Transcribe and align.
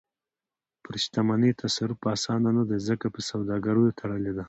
پر 0.83 0.93
شتمنۍ 1.03 1.51
تصرف 1.63 1.99
اسانه 2.15 2.49
نه 2.57 2.63
دی، 2.69 2.77
ځکه 2.89 3.05
په 3.13 3.19
سوداګریو 3.29 3.95
تړلې 3.99 4.31
ده. 4.35 4.39